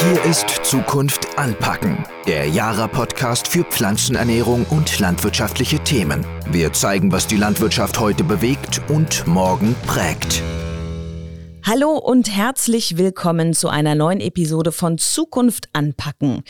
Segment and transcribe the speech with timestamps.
[0.00, 6.24] Hier ist Zukunft anpacken, der Jara-Podcast für Pflanzenernährung und landwirtschaftliche Themen.
[6.52, 10.40] Wir zeigen, was die Landwirtschaft heute bewegt und morgen prägt.
[11.64, 16.44] Hallo und herzlich willkommen zu einer neuen Episode von Zukunft anpacken.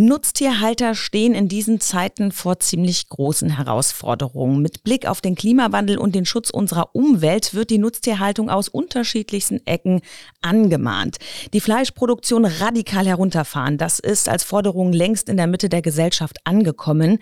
[0.00, 4.62] Nutztierhalter stehen in diesen Zeiten vor ziemlich großen Herausforderungen.
[4.62, 9.60] Mit Blick auf den Klimawandel und den Schutz unserer Umwelt wird die Nutztierhaltung aus unterschiedlichsten
[9.66, 10.00] Ecken
[10.40, 11.18] angemahnt.
[11.52, 17.18] Die Fleischproduktion radikal herunterfahren, das ist als Forderung längst in der Mitte der Gesellschaft angekommen.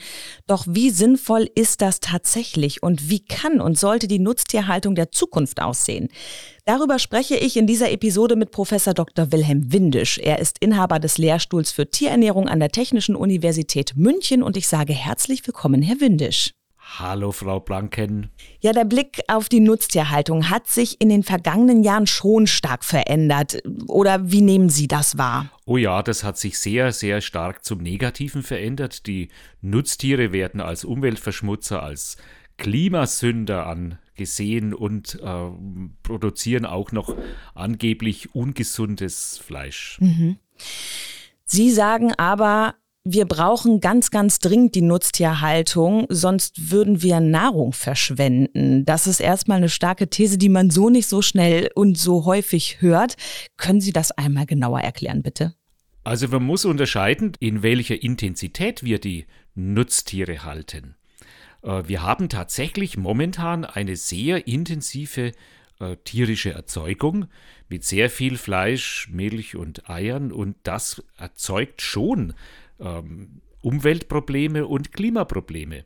[0.46, 5.60] Doch wie sinnvoll ist das tatsächlich und wie kann und sollte die Nutztierhaltung der Zukunft
[5.60, 6.10] aussehen?
[6.68, 9.32] Darüber spreche ich in dieser Episode mit Professor Dr.
[9.32, 10.18] Wilhelm Windisch.
[10.18, 14.92] Er ist Inhaber des Lehrstuhls für Tierernährung an der Technischen Universität München und ich sage
[14.92, 16.50] herzlich willkommen, Herr Windisch.
[16.98, 18.28] Hallo, Frau Blanken.
[18.60, 23.62] Ja, der Blick auf die Nutztierhaltung hat sich in den vergangenen Jahren schon stark verändert.
[23.86, 25.50] Oder wie nehmen Sie das wahr?
[25.64, 29.06] Oh ja, das hat sich sehr, sehr stark zum Negativen verändert.
[29.06, 29.30] Die
[29.62, 32.18] Nutztiere werden als Umweltverschmutzer, als
[32.58, 33.66] Klimasünder
[34.18, 35.50] angesehen und äh,
[36.02, 37.14] produzieren auch noch
[37.54, 39.98] angeblich ungesundes Fleisch.
[40.00, 40.38] Mhm.
[41.44, 42.74] Sie sagen aber,
[43.04, 48.84] wir brauchen ganz, ganz dringend die Nutztierhaltung, sonst würden wir Nahrung verschwenden.
[48.84, 52.82] Das ist erstmal eine starke These, die man so nicht so schnell und so häufig
[52.82, 53.14] hört.
[53.56, 55.54] Können Sie das einmal genauer erklären, bitte?
[56.04, 60.97] Also man muss unterscheiden, in welcher Intensität wir die Nutztiere halten.
[61.62, 65.32] Äh, wir haben tatsächlich momentan eine sehr intensive
[65.80, 67.26] äh, tierische Erzeugung
[67.68, 72.34] mit sehr viel Fleisch, Milch und Eiern und das erzeugt schon
[72.80, 75.84] ähm, Umweltprobleme und Klimaprobleme.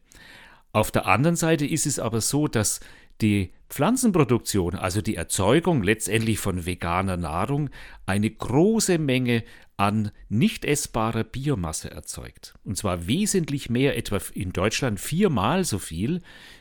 [0.73, 2.81] Auf der anderen Seite ist es aber so, dass
[3.21, 7.71] die Pflanzenproduktion, also die Erzeugung letztendlich von veganer Nahrung,
[8.07, 9.45] eine große Menge
[9.77, 12.55] an nicht essbarer Biomasse erzeugt.
[12.65, 16.21] Und zwar wesentlich mehr, etwa in Deutschland viermal so viel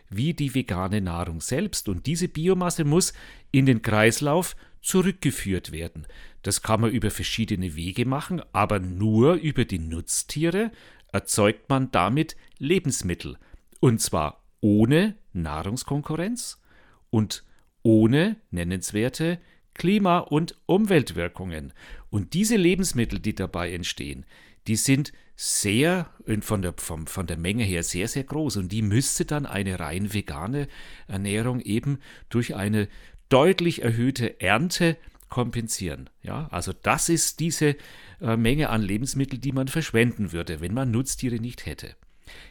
[0.09, 1.89] wie die vegane Nahrung selbst.
[1.89, 3.13] Und diese Biomasse muss
[3.51, 6.07] in den Kreislauf zurückgeführt werden.
[6.41, 10.72] Das kann man über verschiedene Wege machen, aber nur über die Nutztiere
[11.11, 13.38] erzeugt man damit Lebensmittel.
[13.79, 16.61] Und zwar ohne Nahrungskonkurrenz
[17.09, 17.43] und
[17.83, 19.39] ohne nennenswerte
[19.73, 21.73] Klima- und Umweltwirkungen.
[22.11, 24.25] Und diese Lebensmittel, die dabei entstehen,
[24.67, 26.11] die sind sehr,
[26.41, 28.57] von der, vom, von der Menge her sehr, sehr groß.
[28.57, 30.67] Und die müsste dann eine rein vegane
[31.07, 31.97] Ernährung eben
[32.29, 32.88] durch eine
[33.29, 34.97] deutlich erhöhte Ernte
[35.29, 36.09] kompensieren.
[36.22, 37.77] Ja, also das ist diese
[38.19, 41.95] äh, Menge an Lebensmitteln, die man verschwenden würde, wenn man Nutztiere nicht hätte.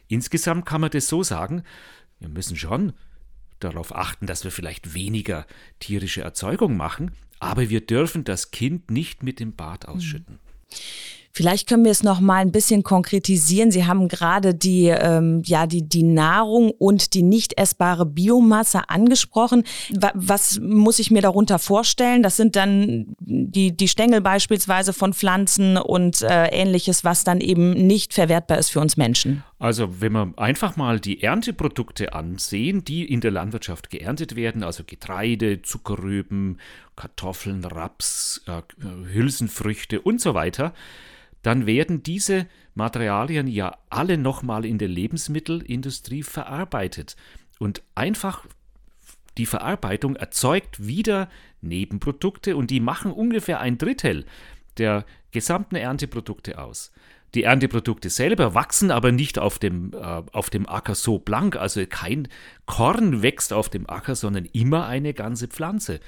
[0.09, 1.63] Insgesamt kann man das so sagen,
[2.19, 2.95] wir müssen schon
[3.65, 5.47] darauf achten, dass wir vielleicht weniger
[5.79, 10.39] tierische Erzeugung machen, aber wir dürfen das Kind nicht mit dem Bad ausschütten.
[11.33, 13.71] Vielleicht können wir es noch mal ein bisschen konkretisieren.
[13.71, 19.63] Sie haben gerade die, ähm, ja, die, die Nahrung und die nicht essbare Biomasse angesprochen.
[20.15, 22.23] Was muss ich mir darunter vorstellen?
[22.25, 27.73] Das sind dann die, die Stängel beispielsweise von Pflanzen und äh, ähnliches, was dann eben
[27.73, 29.45] nicht verwertbar ist für uns Menschen.
[29.61, 34.83] Also wenn wir einfach mal die Ernteprodukte ansehen, die in der Landwirtschaft geerntet werden, also
[34.85, 36.59] Getreide, Zuckerrüben,
[36.97, 38.63] Kartoffeln, Raps, äh,
[39.13, 40.73] Hülsenfrüchte und so weiter,
[41.43, 47.17] dann werden diese Materialien ja alle nochmal in der Lebensmittelindustrie verarbeitet.
[47.59, 48.47] Und einfach
[49.39, 51.29] die Verarbeitung erzeugt wieder
[51.61, 54.27] Nebenprodukte und die machen ungefähr ein Drittel
[54.79, 56.93] der gesamten Ernteprodukte aus.
[57.35, 61.85] Die Ernteprodukte selber wachsen aber nicht auf dem, äh, auf dem Acker so blank, also
[61.87, 62.29] kein
[62.67, 66.01] Korn wächst auf dem Acker, sondern immer eine ganze Pflanze.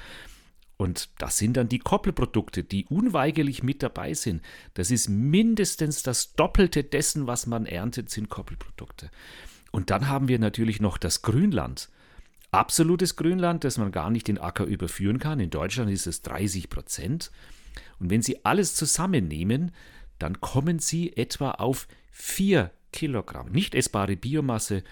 [0.83, 4.43] Und das sind dann die Koppelprodukte, die unweigerlich mit dabei sind.
[4.75, 9.09] Das ist mindestens das Doppelte dessen, was man erntet, sind Koppelprodukte.
[9.71, 11.89] Und dann haben wir natürlich noch das Grünland.
[12.51, 15.39] Absolutes Grünland, das man gar nicht den Acker überführen kann.
[15.39, 17.31] In Deutschland ist es 30 Prozent.
[18.01, 19.71] Und wenn Sie alles zusammennehmen,
[20.19, 24.83] dann kommen Sie etwa auf 4 Kilogramm nicht essbare Biomasse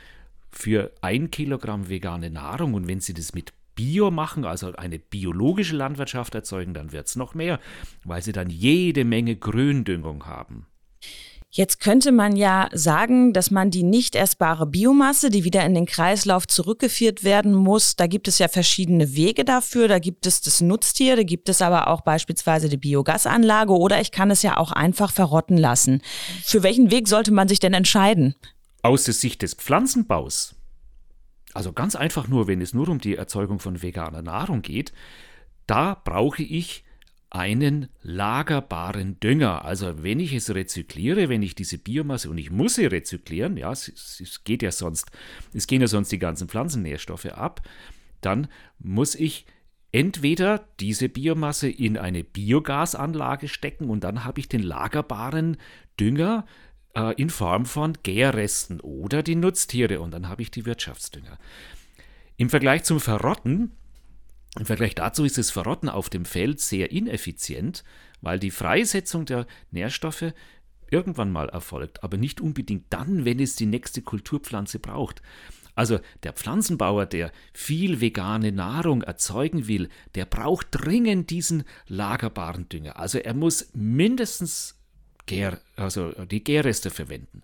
[0.53, 2.75] für ein Kilogramm vegane Nahrung.
[2.75, 7.17] Und wenn Sie das mit Bio machen, also eine biologische Landwirtschaft erzeugen, dann wird es
[7.17, 7.61] noch mehr,
[8.05, 10.67] weil sie dann jede Menge Gründüngung haben.
[11.53, 15.85] Jetzt könnte man ja sagen, dass man die nicht essbare Biomasse, die wieder in den
[15.85, 19.89] Kreislauf zurückgeführt werden muss, da gibt es ja verschiedene Wege dafür.
[19.89, 24.13] Da gibt es das Nutztier, da gibt es aber auch beispielsweise die Biogasanlage oder ich
[24.13, 26.03] kann es ja auch einfach verrotten lassen.
[26.45, 28.37] Für welchen Weg sollte man sich denn entscheiden?
[28.83, 30.55] Aus der Sicht des Pflanzenbaus
[31.55, 34.93] also ganz einfach nur, wenn es nur um die Erzeugung von veganer Nahrung geht,
[35.67, 36.85] da brauche ich
[37.31, 39.64] einen lagerbaren Dünger.
[39.64, 43.70] Also wenn ich es rezykliere, wenn ich diese Biomasse und ich muss sie rezyklieren, ja,
[43.70, 45.11] es, es geht ja sonst,
[45.55, 47.62] es gehen ja sonst die ganzen Pflanzennährstoffe ab,
[48.20, 48.49] dann
[48.81, 49.47] muss ich
[49.93, 55.56] entweder diese Biomasse in eine Biogasanlage stecken und dann habe ich den lagerbaren
[55.99, 56.47] Dünger
[56.95, 61.39] äh, in Form von Gärresten oder die Nutztiere und dann habe ich die Wirtschaftsdünger.
[62.37, 63.73] Im Vergleich zum Verrotten
[64.59, 67.85] im Vergleich dazu ist das Verrotten auf dem Feld sehr ineffizient,
[68.21, 70.33] weil die Freisetzung der Nährstoffe
[70.91, 75.23] irgendwann mal erfolgt, aber nicht unbedingt dann, wenn es die nächste Kulturpflanze braucht.
[75.77, 82.99] Also der Pflanzenbauer, der viel vegane Nahrung erzeugen will, der braucht dringend diesen lagerbaren Dünger.
[82.99, 84.80] Also er muss mindestens
[85.27, 87.43] Gär, also die Gärreste verwenden.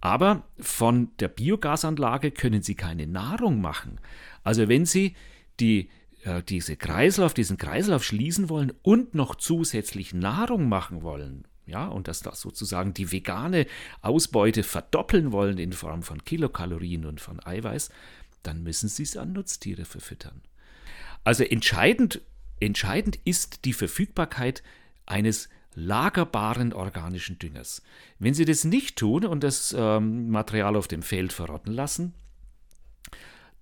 [0.00, 4.00] Aber von der Biogasanlage können Sie keine Nahrung machen.
[4.44, 5.16] Also wenn Sie
[5.58, 5.90] die
[6.24, 12.08] äh, diese Kreislauf, diesen Kreislauf schließen wollen und noch zusätzlich Nahrung machen wollen, ja, und
[12.08, 13.66] dass das sozusagen die vegane
[14.00, 17.90] Ausbeute verdoppeln wollen in Form von Kilokalorien und von Eiweiß,
[18.42, 20.40] dann müssen sie es an Nutztiere verfüttern.
[21.24, 22.22] Also entscheidend,
[22.58, 24.62] entscheidend ist die Verfügbarkeit
[25.04, 27.82] eines lagerbaren organischen Düngers.
[28.18, 32.14] Wenn Sie das nicht tun und das ähm, Material auf dem Feld verrotten lassen,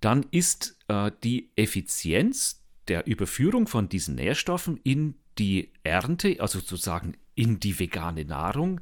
[0.01, 7.15] dann ist äh, die Effizienz der Überführung von diesen Nährstoffen in die Ernte, also sozusagen
[7.35, 8.81] in die vegane Nahrung,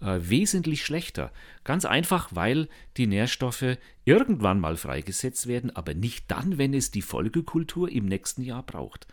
[0.00, 1.32] äh, wesentlich schlechter.
[1.64, 7.02] Ganz einfach, weil die Nährstoffe irgendwann mal freigesetzt werden, aber nicht dann, wenn es die
[7.02, 9.06] Folgekultur im nächsten Jahr braucht.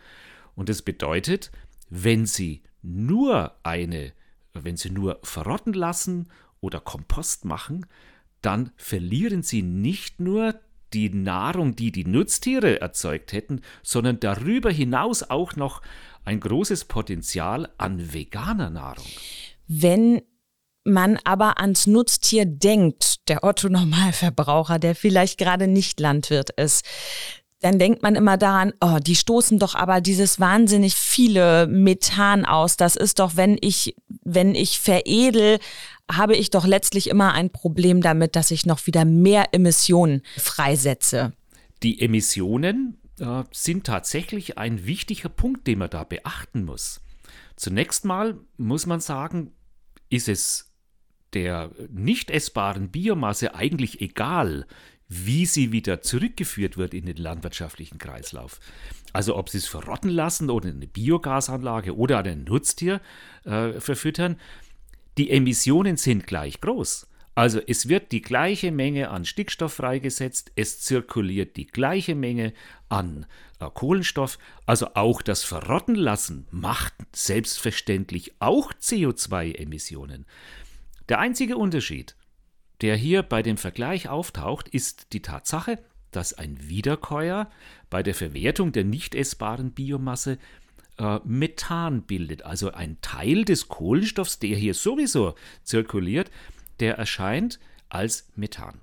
[0.54, 1.50] Und das bedeutet,
[1.90, 4.12] wenn Sie nur eine,
[4.52, 6.28] wenn Sie nur verrotten lassen
[6.60, 7.86] oder Kompost machen,
[8.42, 10.54] dann verlieren Sie nicht nur
[10.92, 15.82] die Nahrung, die die Nutztiere erzeugt hätten, sondern darüber hinaus auch noch
[16.24, 19.06] ein großes Potenzial an veganer Nahrung.
[19.66, 20.22] Wenn
[20.84, 26.86] man aber ans Nutztier denkt, der Otto Normalverbraucher, der vielleicht gerade nicht Landwirt ist,
[27.60, 32.76] dann denkt man immer daran, oh, die stoßen doch aber dieses wahnsinnig viele Methan aus.
[32.76, 35.58] Das ist doch, wenn ich, wenn ich veredel,
[36.10, 41.32] habe ich doch letztlich immer ein Problem damit, dass ich noch wieder mehr Emissionen freisetze.
[41.82, 47.00] Die Emissionen äh, sind tatsächlich ein wichtiger Punkt, den man da beachten muss.
[47.56, 49.52] Zunächst mal muss man sagen,
[50.10, 50.72] ist es
[51.34, 54.66] der nicht essbaren Biomasse eigentlich egal,
[55.08, 58.60] wie sie wieder zurückgeführt wird in den landwirtschaftlichen Kreislauf.
[59.12, 63.00] Also ob sie es verrotten lassen oder in eine Biogasanlage oder an ein Nutztier
[63.44, 64.36] äh, verfüttern,
[65.16, 67.08] die Emissionen sind gleich groß.
[67.34, 72.52] Also es wird die gleiche Menge an Stickstoff freigesetzt, es zirkuliert die gleiche Menge
[72.88, 73.26] an
[73.60, 80.26] äh, Kohlenstoff, also auch das Verrottenlassen macht selbstverständlich auch CO2-Emissionen.
[81.08, 82.16] Der einzige Unterschied,
[82.80, 85.78] der hier bei dem Vergleich auftaucht, ist die Tatsache,
[86.10, 87.50] dass ein Wiederkäuer
[87.90, 90.38] bei der Verwertung der nicht essbaren Biomasse
[90.98, 96.30] äh, Methan bildet, also ein Teil des Kohlenstoffs, der hier sowieso zirkuliert,
[96.80, 97.58] der erscheint
[97.88, 98.80] als Methan.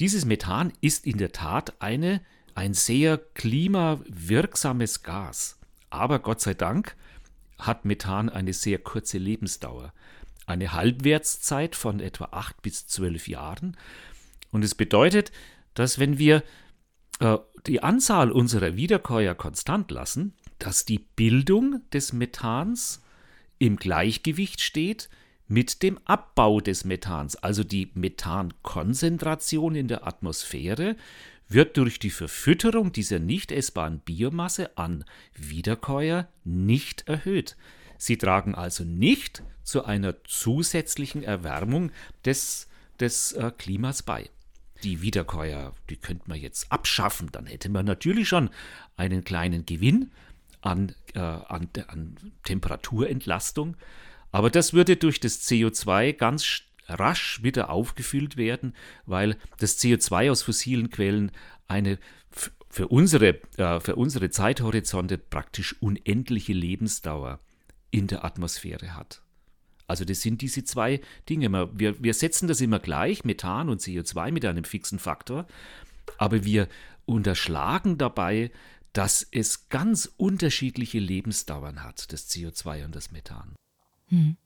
[0.00, 2.20] Dieses Methan ist in der Tat eine,
[2.54, 5.58] ein sehr klimawirksames Gas.
[5.90, 6.96] Aber Gott sei Dank
[7.58, 9.92] hat Methan eine sehr kurze Lebensdauer
[10.46, 13.76] eine Halbwertszeit von etwa acht bis zwölf Jahren.
[14.50, 15.32] Und es bedeutet,
[15.74, 16.42] dass wenn wir
[17.20, 23.02] äh, die Anzahl unserer Wiederkäuer konstant lassen, dass die Bildung des Methans
[23.58, 25.08] im Gleichgewicht steht
[25.46, 27.36] mit dem Abbau des Methans.
[27.36, 30.96] Also die Methankonzentration in der Atmosphäre
[31.48, 37.56] wird durch die Verfütterung dieser nicht essbaren Biomasse an Wiederkäuer nicht erhöht.
[38.04, 41.90] Sie tragen also nicht zu einer zusätzlichen Erwärmung
[42.26, 42.68] des,
[43.00, 44.28] des äh, Klimas bei.
[44.82, 48.50] Die Wiederkäuer, die könnte man jetzt abschaffen, dann hätte man natürlich schon
[48.98, 50.12] einen kleinen Gewinn
[50.60, 53.74] an, äh, an, an Temperaturentlastung,
[54.32, 58.74] aber das würde durch das CO2 ganz rasch wieder aufgefüllt werden,
[59.06, 61.32] weil das CO2 aus fossilen Quellen
[61.68, 61.98] eine
[62.68, 67.40] für unsere, äh, für unsere Zeithorizonte praktisch unendliche Lebensdauer
[67.94, 69.22] in der Atmosphäre hat.
[69.86, 71.70] Also das sind diese zwei Dinge.
[71.78, 75.46] Wir, wir setzen das immer gleich, Methan und CO2 mit einem fixen Faktor,
[76.18, 76.68] aber wir
[77.06, 78.50] unterschlagen dabei,
[78.92, 83.54] dass es ganz unterschiedliche Lebensdauern hat, das CO2 und das Methan.
[84.08, 84.36] Hm.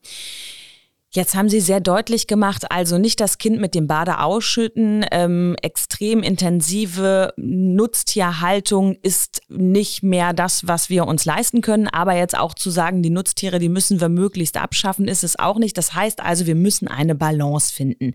[1.11, 5.03] Jetzt haben Sie sehr deutlich gemacht, also nicht das Kind mit dem Bade ausschütten.
[5.11, 11.87] Ähm, extrem intensive Nutztierhaltung ist nicht mehr das, was wir uns leisten können.
[11.87, 15.57] Aber jetzt auch zu sagen, die Nutztiere, die müssen wir möglichst abschaffen, ist es auch
[15.57, 15.79] nicht.
[15.79, 18.13] Das heißt also, wir müssen eine Balance finden.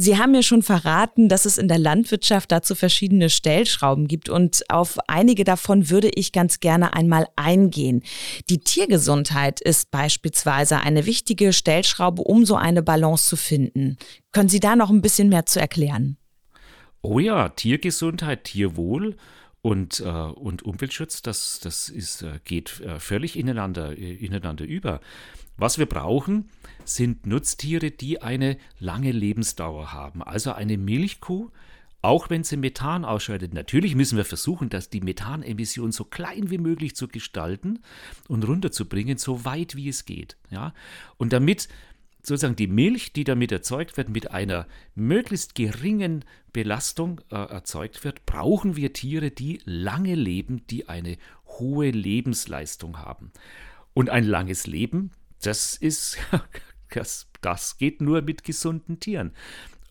[0.00, 4.62] Sie haben mir schon verraten, dass es in der Landwirtschaft dazu verschiedene Stellschrauben gibt und
[4.70, 8.04] auf einige davon würde ich ganz gerne einmal eingehen.
[8.48, 13.96] Die Tiergesundheit ist beispielsweise eine wichtige Stellschraube, um so eine Balance zu finden.
[14.30, 16.16] Können Sie da noch ein bisschen mehr zu erklären?
[17.02, 19.16] Oh ja, Tiergesundheit, Tierwohl
[19.62, 25.00] und, äh, und Umweltschutz, das, das ist, äh, geht äh, völlig ineinander, äh, ineinander über.
[25.58, 26.48] Was wir brauchen,
[26.84, 30.22] sind Nutztiere, die eine lange Lebensdauer haben.
[30.22, 31.50] Also eine Milchkuh,
[32.00, 33.52] auch wenn sie Methan ausscheidet.
[33.52, 37.80] Natürlich müssen wir versuchen, dass die Methanemission so klein wie möglich zu gestalten
[38.28, 40.36] und runterzubringen, so weit wie es geht.
[40.48, 40.74] Ja?
[41.16, 41.68] Und damit
[42.22, 48.26] sozusagen die Milch, die damit erzeugt wird, mit einer möglichst geringen Belastung äh, erzeugt wird,
[48.26, 53.32] brauchen wir Tiere, die lange leben, die eine hohe Lebensleistung haben.
[53.92, 55.10] Und ein langes Leben
[55.42, 56.18] das ist,
[56.90, 59.32] das, das geht nur mit gesunden Tieren.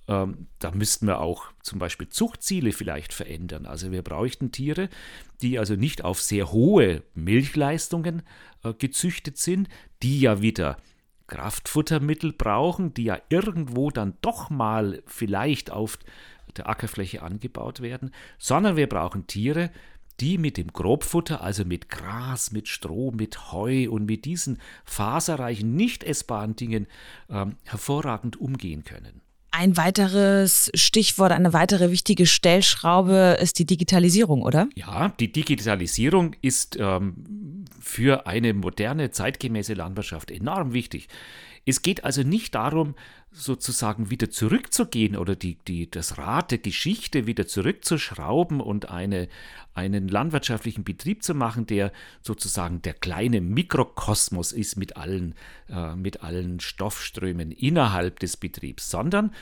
[0.08, 3.66] Ähm, da müssten wir auch zum Beispiel Zuchtziele vielleicht verändern.
[3.66, 4.90] Also wir bräuchten Tiere,
[5.42, 8.24] die also nicht auf sehr hohe Milchleistungen
[8.64, 9.68] äh, gezüchtet sind,
[10.02, 10.78] die ja wieder
[11.28, 16.00] Kraftfuttermittel brauchen, die ja irgendwo dann doch mal vielleicht auf
[16.56, 19.72] der Ackerfläche angebaut werden, sondern wir brauchen Tiere,
[20.20, 25.76] die mit dem Grobfutter, also mit Gras, mit Stroh, mit Heu und mit diesen faserreichen,
[25.76, 26.88] nicht essbaren Dingen
[27.30, 29.22] ähm, hervorragend umgehen können.
[29.52, 34.68] Ein weiteres Stichwort, eine weitere wichtige Stellschraube ist die Digitalisierung, oder?
[34.76, 41.08] Ja, die Digitalisierung ist ähm, für eine moderne, zeitgemäße Landwirtschaft enorm wichtig.
[41.68, 42.96] Es geht also nicht darum,
[43.30, 49.28] sozusagen wieder zurückzugehen oder die, die, das Rad der Geschichte wieder zurückzuschrauben und eine,
[49.74, 55.36] einen landwirtschaftlichen Betrieb zu machen, der sozusagen der kleine Mikrokosmos ist mit allen,
[55.70, 59.34] äh, mit allen Stoffströmen innerhalb des Betriebs, sondern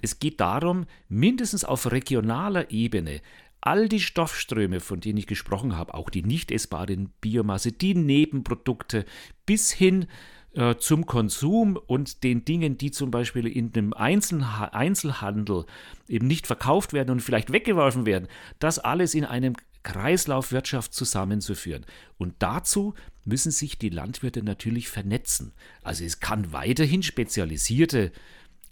[0.00, 3.20] es geht darum, mindestens auf regionaler Ebene
[3.60, 9.06] all die Stoffströme, von denen ich gesprochen habe, auch die nicht essbaren Biomasse, die Nebenprodukte
[9.46, 10.06] bis hin
[10.54, 15.66] äh, zum Konsum und den Dingen, die zum Beispiel in einem Einzelha Einzelhandel
[16.08, 21.84] eben nicht verkauft werden und vielleicht weggeworfen werden, das alles in einem Kreislaufwirtschaft zusammenzuführen.
[22.18, 22.94] Und dazu
[23.24, 25.52] müssen sich die Landwirte natürlich vernetzen.
[25.82, 28.12] Also es kann weiterhin spezialisierte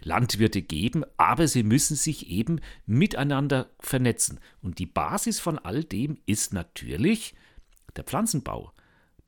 [0.02, 4.40] Landwirte geben, aber sie müssen sich eben miteinander vernetzen.
[4.60, 7.34] Und die Basis von all dem ist natürlich
[7.96, 8.72] der Pflanzenbau.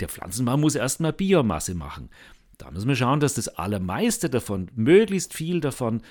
[0.01, 2.11] Der Pflanzenbau muss erstmal Biomasse machen.
[2.59, 6.03] Da müssen wir schauen, dass das allermeiste davon, möglichst viel davon,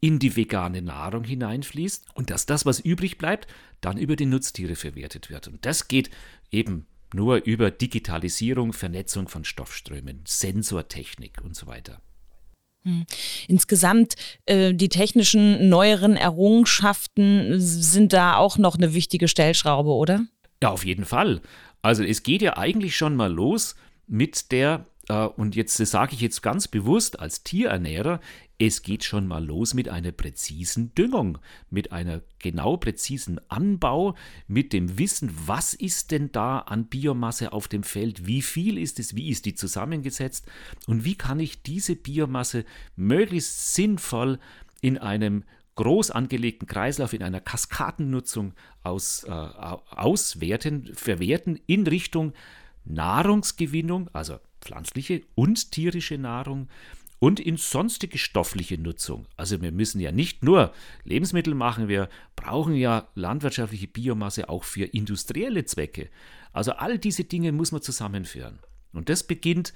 [0.00, 3.46] in die vegane Nahrung hineinfließt und dass das, was übrig bleibt,
[3.80, 5.46] dann über die Nutztiere verwertet wird.
[5.46, 6.10] Und das geht
[6.50, 12.00] eben nur über Digitalisierung, Vernetzung von Stoffströmen, Sensortechnik und so weiter.
[12.84, 13.06] Hm.
[13.46, 14.16] Insgesamt
[14.46, 20.26] äh, die technischen neueren Errungenschaften sind da auch noch eine wichtige Stellschraube, oder?
[20.62, 21.42] Ja, auf jeden Fall.
[21.80, 23.76] Also es geht ja eigentlich schon mal los
[24.08, 28.20] mit der und jetzt sage ich jetzt ganz bewusst als Tierernährer,
[28.58, 31.38] es geht schon mal los mit einer präzisen Düngung,
[31.70, 34.14] mit einer genau präzisen Anbau,
[34.46, 39.00] mit dem Wissen, was ist denn da an Biomasse auf dem Feld, wie viel ist
[39.00, 40.46] es, wie ist die zusammengesetzt
[40.86, 44.38] und wie kann ich diese Biomasse möglichst sinnvoll
[44.80, 45.42] in einem
[45.74, 48.54] groß angelegten Kreislauf, in einer Kaskadennutzung
[48.84, 52.34] aus, äh, auswerten, verwerten in Richtung
[52.84, 56.68] Nahrungsgewinnung, also pflanzliche und tierische Nahrung
[57.18, 59.28] und in sonstige stoffliche Nutzung.
[59.36, 60.72] Also wir müssen ja nicht nur
[61.04, 66.08] Lebensmittel machen, wir brauchen ja landwirtschaftliche Biomasse auch für industrielle Zwecke.
[66.52, 68.58] Also all diese Dinge muss man zusammenführen.
[68.92, 69.72] Und das beginnt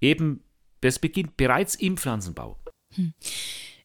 [0.00, 0.42] eben,
[0.82, 2.58] das beginnt bereits im Pflanzenbau.
[2.94, 3.14] Hm.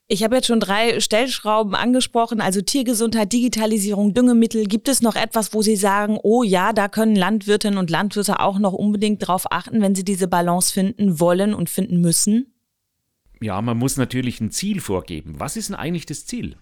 [0.08, 4.66] Ich habe jetzt schon drei Stellschrauben angesprochen, also Tiergesundheit, Digitalisierung, Düngemittel.
[4.66, 8.60] Gibt es noch etwas, wo Sie sagen, oh ja, da können Landwirtinnen und Landwirte auch
[8.60, 12.54] noch unbedingt drauf achten, wenn sie diese Balance finden wollen und finden müssen?
[13.42, 15.40] Ja, man muss natürlich ein Ziel vorgeben.
[15.40, 16.56] Was ist denn eigentlich das Ziel?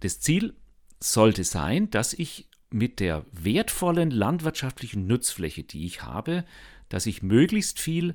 [0.00, 0.54] Das Ziel
[0.98, 6.44] sollte sein, dass ich mit der wertvollen landwirtschaftlichen Nutzfläche, die ich habe,
[6.88, 8.14] dass ich möglichst viel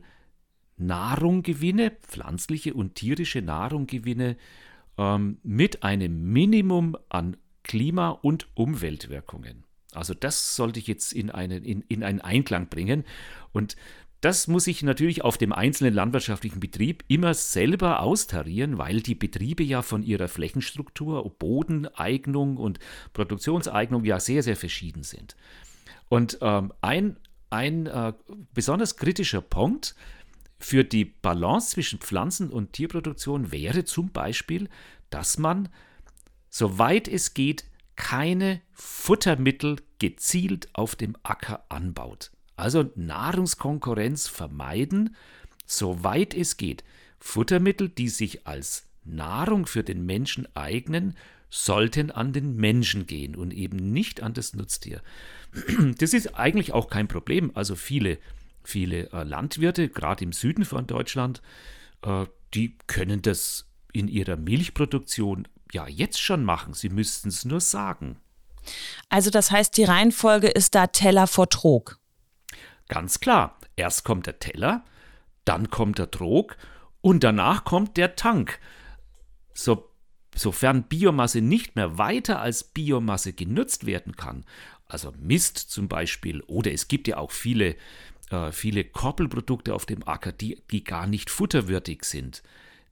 [0.78, 4.38] Nahrung gewinne, pflanzliche und tierische Nahrung gewinne,
[4.98, 9.64] ähm, mit einem Minimum an Klima- und Umweltwirkungen.
[9.94, 13.04] Also das sollte ich jetzt in einen, in, in einen Einklang bringen.
[13.52, 13.76] Und
[14.22, 19.64] das muss ich natürlich auf dem einzelnen landwirtschaftlichen Betrieb immer selber austarieren, weil die Betriebe
[19.64, 22.80] ja von ihrer Flächenstruktur, Bodeneignung und
[23.12, 25.36] Produktionseignung ja sehr, sehr verschieden sind.
[26.08, 27.18] Und ähm, ein,
[27.50, 28.14] ein äh,
[28.54, 29.96] besonders kritischer Punkt
[30.64, 34.70] für die Balance zwischen Pflanzen- und Tierproduktion wäre zum Beispiel,
[35.10, 35.68] dass man,
[36.50, 37.66] soweit es geht,
[37.98, 42.32] keine Futtermittel gezielt auf dem Acker anbaut.
[42.56, 45.18] Also Nahrungskonkurrenz vermeiden,
[45.66, 46.86] soweit es geht.
[47.20, 51.18] Futtermittel, die sich als Nahrung für den Menschen eignen,
[51.50, 55.02] sollten an den Menschen gehen und eben nicht an das Nutztier.
[56.00, 57.52] Das ist eigentlich auch kein Problem.
[57.54, 58.18] Also viele,
[58.64, 61.42] viele äh, Landwirte, gerade im Süden von Deutschland,
[62.02, 66.74] äh, die können das in ihrer Milchproduktion ja jetzt schon machen.
[66.74, 68.18] Sie müssten es nur sagen.
[69.10, 72.00] Also das heißt, die Reihenfolge ist da Teller vor Trog.
[72.88, 74.84] Ganz klar, erst kommt der Teller,
[75.46, 76.58] dann kommt der Trog
[77.02, 78.60] und danach kommt der Tank.
[79.54, 79.90] So,
[80.36, 84.46] sofern Biomasse nicht mehr weiter als Biomasse genutzt werden kann,
[84.88, 87.76] also Mist zum Beispiel, oder es gibt ja auch viele,
[88.34, 92.42] äh, viele Koppelprodukte auf dem Acker, die, die gar nicht futterwürdig sind,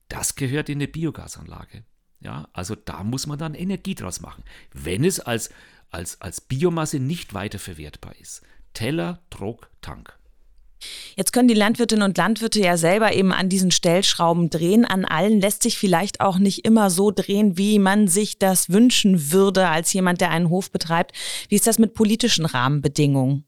[0.08, 1.84] das gehört in eine Biogasanlage.
[2.20, 5.50] Ja, also da muss man dann Energie draus machen, wenn es als,
[5.90, 8.44] als, als Biomasse nicht weiterverwertbar ist.
[8.74, 10.18] Teller, Druck, Tank.
[11.16, 14.86] Jetzt können die Landwirtinnen und Landwirte ja selber eben an diesen Stellschrauben drehen.
[14.86, 19.32] An allen lässt sich vielleicht auch nicht immer so drehen, wie man sich das wünschen
[19.32, 21.16] würde als jemand, der einen Hof betreibt.
[21.50, 23.46] Wie ist das mit politischen Rahmenbedingungen?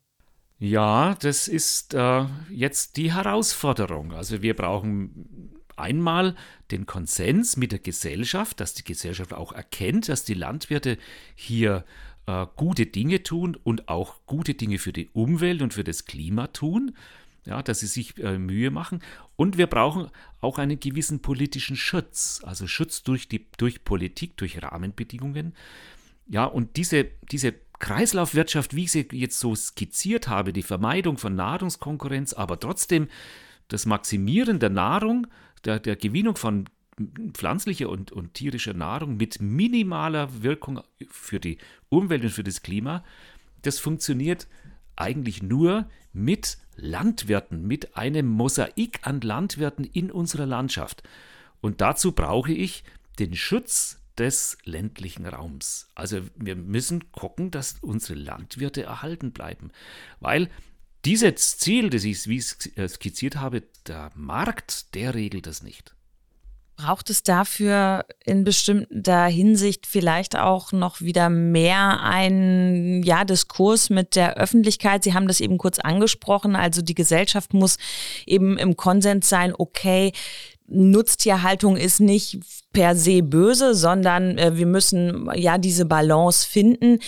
[0.63, 4.13] Ja, das ist äh, jetzt die Herausforderung.
[4.13, 6.37] Also wir brauchen einmal
[6.71, 10.97] den Konsens mit der Gesellschaft, dass die Gesellschaft auch erkennt, dass die Landwirte
[11.35, 11.83] hier
[12.27, 16.47] äh, gute Dinge tun und auch gute Dinge für die Umwelt und für das Klima
[16.47, 16.95] tun,
[17.45, 19.03] ja, dass sie sich äh, Mühe machen.
[19.35, 24.63] Und wir brauchen auch einen gewissen politischen Schutz, also Schutz durch, die, durch Politik, durch
[24.63, 25.55] Rahmenbedingungen.
[26.29, 31.35] Ja, und diese, diese Kreislaufwirtschaft, wie ich sie jetzt so skizziert habe, die Vermeidung von
[31.35, 33.09] Nahrungskonkurrenz, aber trotzdem
[33.67, 35.27] das Maximieren der Nahrung,
[35.65, 36.69] der, der Gewinnung von
[37.33, 40.79] pflanzlicher und, und tierischer Nahrung mit minimaler Wirkung
[41.09, 41.57] für die
[41.89, 43.03] Umwelt und für das Klima,
[43.63, 44.47] das funktioniert
[44.95, 51.03] eigentlich nur mit Landwirten, mit einem Mosaik an Landwirten in unserer Landschaft.
[51.59, 52.85] Und dazu brauche ich
[53.19, 55.89] den Schutz des ländlichen Raums.
[55.95, 59.71] Also wir müssen gucken, dass unsere Landwirte erhalten bleiben,
[60.19, 60.49] weil
[61.05, 65.95] dieses Ziel, das ich wie ich äh, skizziert habe, der Markt, der regelt das nicht.
[66.75, 74.15] Braucht es dafür in bestimmter Hinsicht vielleicht auch noch wieder mehr einen ja, Diskurs mit
[74.15, 75.03] der Öffentlichkeit?
[75.03, 76.55] Sie haben das eben kurz angesprochen.
[76.55, 77.77] Also die Gesellschaft muss
[78.25, 80.13] eben im Konsens sein, okay,
[80.67, 82.39] Nutztierhaltung ist nicht
[82.71, 86.99] per se böse, sondern äh, wir müssen ja diese Balance finden.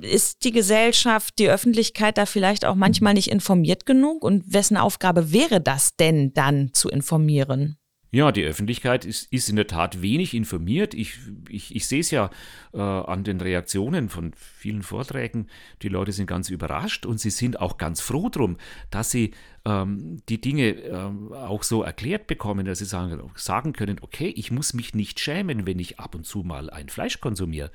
[0.00, 4.24] Ist die Gesellschaft, die Öffentlichkeit da vielleicht auch manchmal nicht informiert genug?
[4.24, 7.78] Und wessen Aufgabe wäre das denn dann zu informieren?
[8.14, 10.94] Ja, die Öffentlichkeit ist, ist in der Tat wenig informiert.
[10.94, 12.30] Ich, ich, ich sehe es ja
[12.72, 15.48] äh, an den Reaktionen von vielen Vorträgen.
[15.82, 18.56] Die Leute sind ganz überrascht und sie sind auch ganz froh drum,
[18.92, 19.32] dass sie
[19.64, 24.52] ähm, die Dinge ähm, auch so erklärt bekommen, dass sie sagen, sagen können, okay, ich
[24.52, 27.72] muss mich nicht schämen, wenn ich ab und zu mal ein Fleisch konsumiere.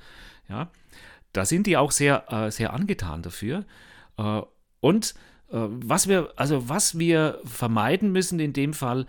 [0.47, 0.71] Ja,
[1.33, 3.65] da sind die auch sehr, äh, sehr angetan dafür.
[4.17, 4.41] Äh,
[4.79, 5.15] und
[5.51, 9.05] äh, was wir, also was wir vermeiden müssen in dem Fall,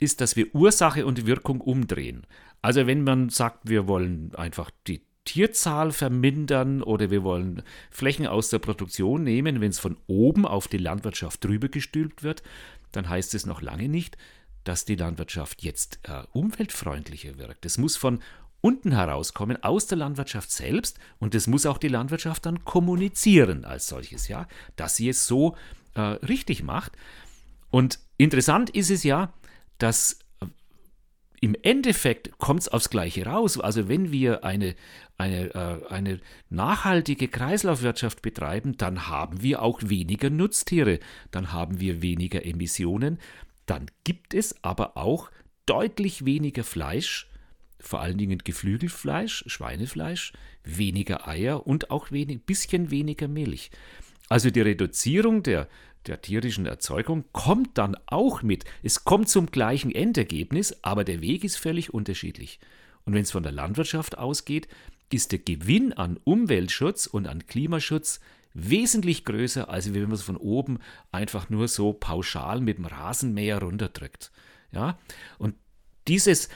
[0.00, 2.26] ist, dass wir Ursache und Wirkung umdrehen.
[2.60, 8.50] Also wenn man sagt, wir wollen einfach die Tierzahl vermindern oder wir wollen Flächen aus
[8.50, 12.42] der Produktion nehmen, wenn es von oben auf die Landwirtschaft drüber gestülpt wird,
[12.90, 14.16] dann heißt es noch lange nicht,
[14.64, 17.66] dass die Landwirtschaft jetzt äh, umweltfreundlicher wirkt.
[17.66, 18.20] Es muss von
[18.60, 23.88] unten herauskommen, aus der Landwirtschaft selbst und es muss auch die Landwirtschaft dann kommunizieren als
[23.88, 25.56] solches, ja, dass sie es so
[25.94, 26.92] äh, richtig macht.
[27.70, 29.32] Und interessant ist es ja,
[29.82, 30.46] dass äh,
[31.40, 33.58] im Endeffekt kommt es aufs Gleiche raus.
[33.58, 34.76] Also wenn wir eine,
[35.18, 42.00] eine, äh, eine nachhaltige Kreislaufwirtschaft betreiben, dann haben wir auch weniger Nutztiere, dann haben wir
[42.00, 43.18] weniger Emissionen,
[43.66, 45.30] dann gibt es aber auch
[45.66, 47.28] deutlich weniger Fleisch,
[47.80, 53.70] vor allen Dingen Geflügelfleisch, Schweinefleisch, weniger Eier und auch ein bisschen weniger Milch.
[54.28, 55.68] Also die Reduzierung der
[56.06, 58.64] der tierischen Erzeugung kommt dann auch mit.
[58.82, 62.58] Es kommt zum gleichen Endergebnis, aber der Weg ist völlig unterschiedlich.
[63.04, 64.68] Und wenn es von der Landwirtschaft ausgeht,
[65.10, 68.20] ist der Gewinn an Umweltschutz und an Klimaschutz
[68.54, 70.78] wesentlich größer, als wenn man es von oben
[71.10, 74.30] einfach nur so pauschal mit dem Rasenmäher runterdrückt.
[74.72, 74.98] Ja?
[75.38, 75.54] Und
[76.08, 76.48] dieses,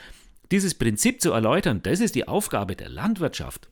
[0.51, 3.69] dieses Prinzip zu erläutern, das ist die Aufgabe der Landwirtschaft.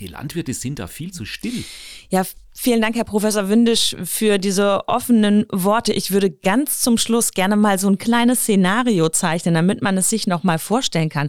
[0.00, 1.64] Die Landwirte sind da viel zu still.
[2.08, 2.22] Ja,
[2.54, 5.92] vielen Dank, Herr Professor Windisch, für diese offenen Worte.
[5.92, 10.10] Ich würde ganz zum Schluss gerne mal so ein kleines Szenario zeichnen, damit man es
[10.10, 11.28] sich noch mal vorstellen kann.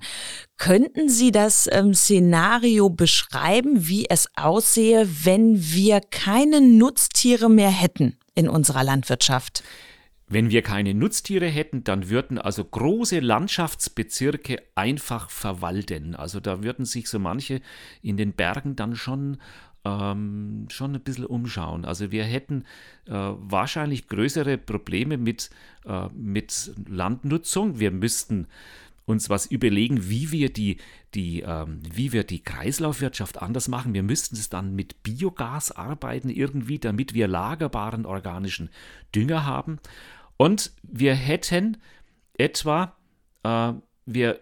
[0.57, 8.17] Könnten Sie das ähm, Szenario beschreiben, wie es aussehe, wenn wir keine Nutztiere mehr hätten
[8.33, 9.63] in unserer Landwirtschaft?
[10.33, 16.15] Wenn wir keine Nutztiere hätten, dann würden also große Landschaftsbezirke einfach verwalten.
[16.15, 17.61] Also da würden sich so manche
[18.01, 19.37] in den Bergen dann schon
[19.85, 21.85] ähm, schon ein bisschen umschauen.
[21.85, 22.63] Also wir hätten
[23.05, 25.51] äh, wahrscheinlich größere Probleme mit,
[25.85, 27.79] äh, mit Landnutzung.
[27.79, 28.47] Wir müssten
[29.05, 30.77] uns was überlegen, wie wir die,
[31.13, 33.93] die, ähm, wie wir die Kreislaufwirtschaft anders machen.
[33.93, 38.69] Wir müssten es dann mit Biogas arbeiten irgendwie, damit wir lagerbaren organischen
[39.13, 39.79] Dünger haben.
[40.43, 41.77] Und wir hätten
[42.33, 42.97] etwa,
[43.43, 43.71] äh,
[44.05, 44.41] wir,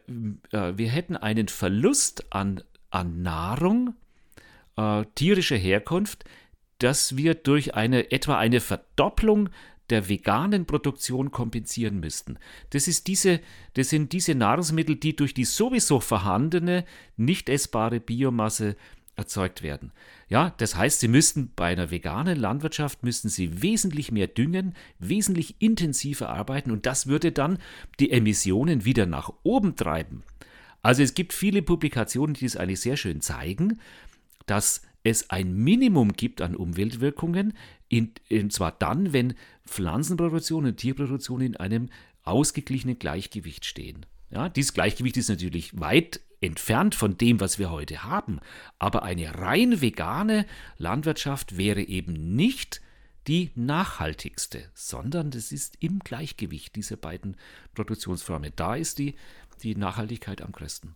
[0.51, 3.93] äh, wir hätten einen Verlust an, an Nahrung
[4.77, 6.23] äh, tierischer Herkunft,
[6.79, 9.49] dass wir durch eine etwa eine Verdopplung
[9.91, 12.39] der veganen Produktion kompensieren müssten.
[12.71, 13.39] Das, ist diese,
[13.75, 16.83] das sind diese Nahrungsmittel, die durch die sowieso vorhandene,
[17.15, 18.75] nicht essbare Biomasse
[19.15, 19.91] erzeugt werden.
[20.29, 25.55] Ja, das heißt, Sie müssten bei einer veganen Landwirtschaft müssten Sie wesentlich mehr düngen, wesentlich
[25.59, 27.59] intensiver arbeiten und das würde dann
[27.99, 30.23] die Emissionen wieder nach oben treiben.
[30.81, 33.79] Also es gibt viele Publikationen, die es eigentlich sehr schön zeigen,
[34.45, 37.53] dass es ein Minimum gibt an Umweltwirkungen,
[37.89, 39.33] in, in zwar dann, wenn
[39.65, 41.89] Pflanzenproduktion und Tierproduktion in einem
[42.23, 44.05] ausgeglichenen Gleichgewicht stehen.
[44.29, 48.39] Ja, dieses Gleichgewicht ist natürlich weit entfernt von dem, was wir heute haben,
[48.79, 50.45] aber eine rein vegane
[50.77, 52.81] Landwirtschaft wäre eben nicht
[53.27, 57.37] die nachhaltigste, sondern das ist im Gleichgewicht dieser beiden
[57.75, 58.51] Produktionsformen.
[58.55, 59.15] Da ist die,
[59.61, 60.95] die Nachhaltigkeit am größten.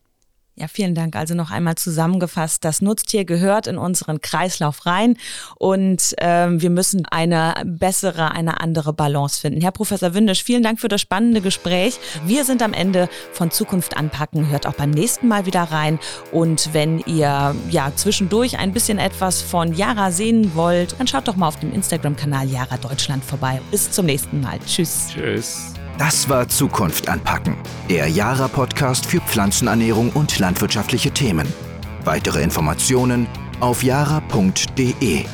[0.58, 1.18] Ja, vielen Dank.
[1.18, 5.18] Also noch einmal zusammengefasst, das Nutztier gehört in unseren Kreislauf rein
[5.58, 9.60] und ähm, wir müssen eine bessere, eine andere Balance finden.
[9.60, 12.00] Herr Professor Windisch, vielen Dank für das spannende Gespräch.
[12.26, 14.50] Wir sind am Ende von Zukunft anpacken.
[14.50, 16.00] Hört auch beim nächsten Mal wieder rein
[16.32, 21.36] und wenn ihr ja zwischendurch ein bisschen etwas von Yara sehen wollt, dann schaut doch
[21.36, 23.60] mal auf dem Instagram-Kanal Yara Deutschland vorbei.
[23.72, 24.60] Bis zum nächsten Mal.
[24.66, 25.10] Tschüss.
[25.14, 25.75] Tschüss.
[25.98, 27.56] Das war Zukunft anpacken,
[27.90, 31.48] der Jara-Podcast für Pflanzenernährung und landwirtschaftliche Themen.
[32.04, 33.28] Weitere Informationen
[33.62, 35.26] auf jara.de.